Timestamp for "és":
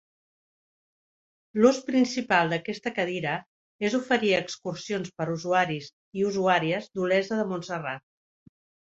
3.89-3.97